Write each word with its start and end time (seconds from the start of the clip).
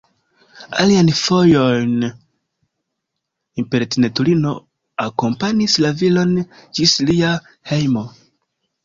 Alian 0.83 1.09
fojon 1.17 1.91
impertinentulino 3.63 4.53
akompanis 5.05 5.77
la 5.85 5.93
viron 6.01 6.33
ĝis 6.79 6.95
lia 7.11 7.31
hejmo. 7.75 8.05